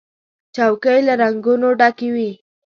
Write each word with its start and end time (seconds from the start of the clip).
چوکۍ 0.55 0.99
له 1.07 1.13
رنګونو 1.21 1.67
ډکې 1.79 2.09
وي. 2.15 2.31